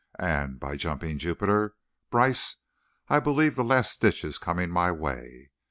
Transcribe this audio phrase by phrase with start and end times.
[0.17, 1.75] And, by jumping Jupiter,
[2.09, 2.55] Brice,
[3.07, 5.51] I believe the last ditch is coming my way!